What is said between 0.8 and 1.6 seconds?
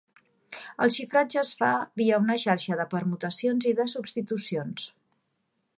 El xifratge es